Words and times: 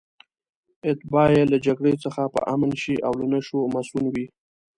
اتباع 0.91 1.27
یې 1.35 1.43
له 1.51 1.57
جګړې 1.65 1.93
څخه 2.03 2.21
په 2.33 2.39
امن 2.53 2.71
شي 2.81 2.95
او 3.07 3.13
له 3.19 3.25
نشو 3.33 3.59
مصئون 3.75 4.05
وي. 4.13 4.25